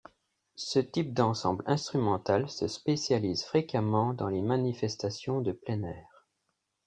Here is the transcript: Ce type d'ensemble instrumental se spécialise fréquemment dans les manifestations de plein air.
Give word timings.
Ce 0.55 0.79
type 0.79 1.13
d'ensemble 1.13 1.63
instrumental 1.67 2.49
se 2.49 2.67
spécialise 2.67 3.43
fréquemment 3.43 4.15
dans 4.15 4.29
les 4.29 4.41
manifestations 4.41 5.41
de 5.41 5.51
plein 5.51 5.83
air. 5.83 6.25